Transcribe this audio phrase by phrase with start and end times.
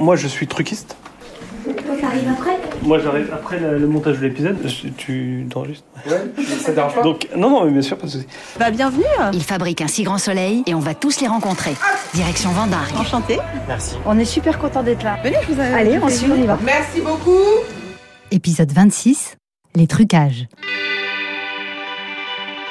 [0.00, 0.96] Moi, je suis truquiste.
[1.64, 4.56] Toi, t'arrives après Moi, j'arrive après le, le montage de l'épisode.
[4.66, 8.06] Je- Tu t'enregistres Ouais, ça te dérange pas Donc, non, non, mais bien sûr, pas
[8.06, 8.26] de souci.
[8.58, 11.74] Bah bienvenue Il fabrique un si grand soleil et on va tous les rencontrer.
[12.14, 12.94] Direction Vendargue.
[12.96, 13.96] Enchanté Merci.
[14.06, 15.18] On est super content d'être là.
[15.22, 16.58] Venez, je vous ai Allez, on suit, on y va.
[16.64, 17.38] Merci beaucoup
[18.30, 19.36] Épisode 26,
[19.76, 20.46] les trucages.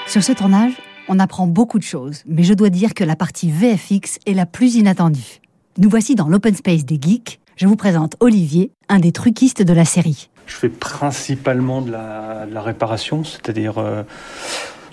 [0.08, 0.74] Sur ce tournage,
[1.08, 4.48] on apprend beaucoup de choses, mais je dois dire que la partie VFX est la
[4.48, 5.40] plus inattendue.
[5.78, 7.40] Nous voici dans l'open space des geeks.
[7.56, 10.30] Je vous présente Olivier, un des truquistes de la série.
[10.48, 14.04] Je fais principalement de la, de la réparation, c'est-à-dire euh,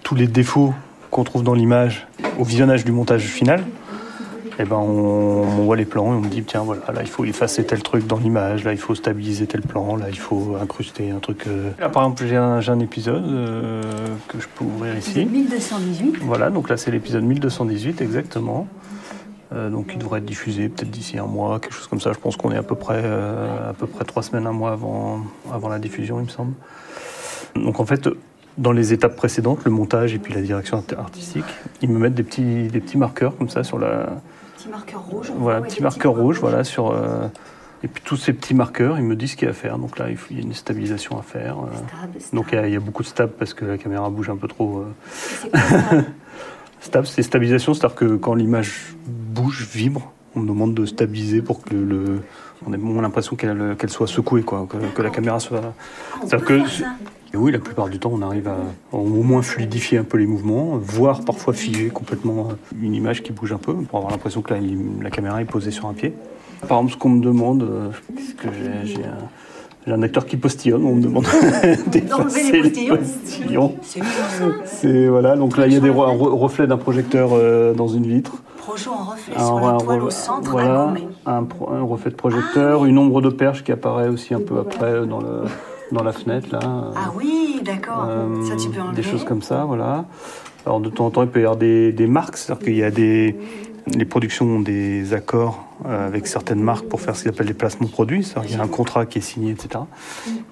[0.02, 0.74] tous les défauts
[1.10, 2.06] qu'on trouve dans l'image
[2.38, 3.64] au visionnage du montage final.
[4.60, 7.08] Et ben on, on voit les plans et on me dit tiens voilà là il
[7.08, 10.56] faut effacer tel truc dans l'image, là il faut stabiliser tel plan, là il faut
[10.60, 11.44] incruster un truc.
[11.46, 11.70] euh.
[11.78, 13.82] Là par exemple j'ai un, j'ai un épisode euh,
[14.26, 15.24] que je peux ouvrir ici.
[15.26, 16.16] 1218.
[16.22, 18.66] Voilà, donc là c'est l'épisode 1218 exactement.
[19.54, 22.12] Euh, donc il devrait être diffusé peut-être d'ici un mois, quelque chose comme ça.
[22.12, 24.72] Je pense qu'on est à peu près euh, à peu près trois semaines, un mois
[24.72, 25.20] avant,
[25.52, 26.52] avant la diffusion, il me semble.
[27.54, 28.08] Donc en fait,
[28.58, 31.44] dans les étapes précédentes, le montage et puis la direction art- artistique,
[31.80, 34.20] ils me mettent des petits, des petits marqueurs comme ça sur la,
[34.58, 35.32] Petit marqueur rouge.
[35.36, 36.90] voilà, petit marqueur rouge, voilà sur.
[36.90, 37.26] euh,
[37.84, 39.78] et puis tous ces petits marqueurs, ils me disent ce qu'il y a à faire.
[39.78, 41.56] Donc là, il, faut- il y a une stabilisation à faire.
[42.32, 44.28] Donc il y, a, il y a beaucoup de stab parce que la caméra bouge
[44.28, 44.84] un peu trop.
[45.54, 46.00] euh.
[46.80, 48.94] Stab, c'est stabilisation, c'est-à-dire que quand l'image
[49.40, 52.20] bouge, vibre, on me demande de stabiliser pour que le, le-
[52.66, 55.60] on ait moins l'impression qu'elle qu'elle soit secouée, quoi, que, que la caméra soit.
[56.24, 56.60] C'est-à-dire que
[57.34, 58.56] et oui, la plupart du temps, on arrive à
[58.90, 62.48] au moins fluidifier un peu les mouvements, voire parfois figer complètement
[62.82, 64.60] une image qui bouge un peu, pour avoir l'impression que la,
[65.02, 66.14] la caméra est posée sur un pied.
[66.66, 68.94] Par exemple, ce qu'on me demande, euh, qu'est-ce que j'ai
[69.86, 71.24] J'ai un, acteur qui postillonne, on me demande
[71.92, 73.74] d'effacer les les postillons.
[74.64, 78.06] C'est voilà, donc là il y a des re- reflets d'un projecteur euh, dans une
[78.06, 78.42] vitre.
[78.90, 80.94] En reflet Un, un re- voilà,
[81.26, 84.58] un, pro- un reflet de projecteur, une ombre de perche qui apparaît aussi un peu
[84.58, 85.42] après euh, dans, le,
[85.92, 86.60] dans la fenêtre là.
[86.62, 88.04] Ah oui, d'accord.
[88.08, 88.96] Euh, Ça, tu peux enlever.
[88.96, 90.04] des choses comme ça, voilà.
[90.66, 92.82] Alors de temps en temps, il peut y avoir des, des marques, c'est-à-dire qu'il y
[92.84, 93.38] a des
[93.94, 97.86] les productions ont des accords avec certaines marques pour faire ce qu'ils appellent des placements
[97.88, 99.80] produits, qu'il y a un contrat qui est signé, etc.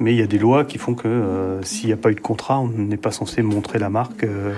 [0.00, 2.14] Mais il y a des lois qui font que euh, s'il n'y a pas eu
[2.14, 4.54] de contrat, on n'est pas censé montrer la marque euh,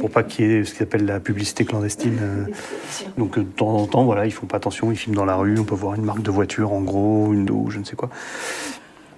[0.00, 2.18] pour pas qu'il y ait ce qu'ils appellent la publicité clandestine.
[2.22, 2.44] euh.
[3.18, 5.36] Donc euh, de temps en temps, voilà, ils font pas attention, ils filment dans la
[5.36, 7.96] rue, on peut voir une marque de voiture en gros, une ou je ne sais
[7.96, 8.08] quoi.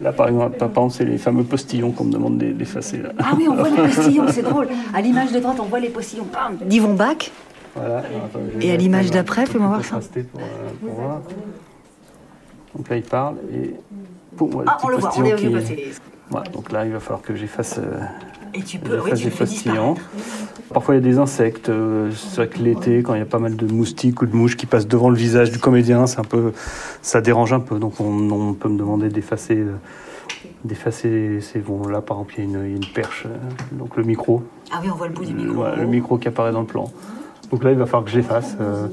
[0.00, 3.00] Là, par exemple, par exemple, c'est les fameux postillons qu'on me demande d'e- d'effacer.
[3.18, 4.68] Ah oui, on voit les postillons, c'est drôle.
[4.94, 6.26] À l'image de droite, on voit les postillons.
[6.66, 7.30] D'Yvon Bach.
[7.76, 7.98] Voilà.
[7.98, 9.98] Attends, Et à l'image d'après, fais-moi voir ça.
[10.00, 10.44] Pour, euh,
[10.80, 11.20] pour voir.
[12.76, 13.74] Donc là, il parle et
[14.36, 15.92] pour moi, Ah, on le voit, on est passer.
[16.30, 18.00] Voilà, donc là, il va falloir que j'efface euh,
[18.52, 19.30] Et tu peux, oui, tu.
[20.74, 21.68] Parfois, il y a des insectes.
[21.68, 24.34] euh, C'est vrai que l'été, quand il y a pas mal de moustiques ou de
[24.34, 26.52] mouches qui passent devant le visage du comédien, c'est un peu,
[27.02, 27.78] ça dérange un peu.
[27.78, 29.76] Donc, on, on peut me demander d'effacer, euh,
[30.64, 31.86] d'effacer ces bon.
[31.86, 33.26] Là, par exemple, il y a une, il y a une perche.
[33.72, 34.42] donc le micro,
[34.72, 35.64] Ah oui, on voit le bout du le, micro.
[35.76, 36.90] le micro qui apparaît dans le plan.
[37.50, 38.56] Donc là, il va falloir que je l'efface.
[38.60, 38.88] euh,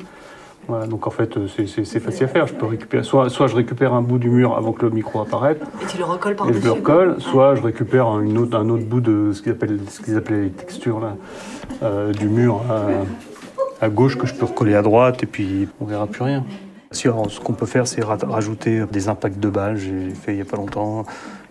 [0.68, 2.48] voilà, donc en fait, euh, c'est- facile à faire.
[2.48, 5.20] Je peux récupérer, soit, soit je récupère un bout du mur avant que le micro
[5.20, 6.62] apparaisse, Et tu le recolles et par-dessus.
[6.62, 9.52] je le recolle, soit je récupère un, une autre, un autre bout de ce qu'ils
[9.52, 9.80] appellent,
[10.18, 11.16] appelaient les textures là,
[11.84, 15.86] euh, du mur à, à gauche que je peux recoller à droite, et puis on
[15.86, 16.46] verra plus rien.
[16.94, 19.78] Si, alors, ce qu'on peut faire, c'est ra- rajouter des impacts de balles.
[19.78, 21.06] J'ai fait il n'y a pas longtemps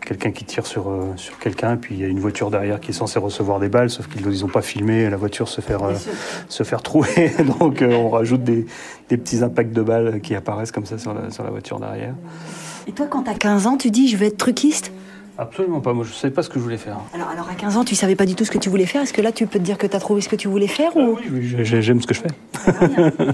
[0.05, 2.91] quelqu'un qui tire sur, euh, sur quelqu'un, puis il y a une voiture derrière qui
[2.91, 5.95] est censée recevoir des balles, sauf qu'ils n'ont pas filmé la voiture se faire, euh,
[6.49, 7.33] se faire trouer.
[7.61, 8.67] Donc euh, on rajoute des,
[9.09, 12.15] des petits impacts de balles qui apparaissent comme ça sur la, sur la voiture derrière.
[12.89, 14.91] Et toi, quand t'as 15 ans, tu dis je vais être truquiste?
[15.39, 16.99] Absolument pas, moi je ne savais pas ce que je voulais faire.
[17.15, 19.03] alors, alors, à 15 ans, tu savais pas du tout ce que tu voulais faire?
[19.03, 20.97] Est-ce que là, tu peux te dire que t'as trouvé ce que tu voulais faire
[20.97, 21.17] ou...
[21.17, 22.31] Oui, oui, j'ai- j'aime ce que je fais.